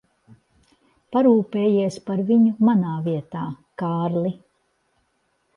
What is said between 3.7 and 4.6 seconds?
Kārli.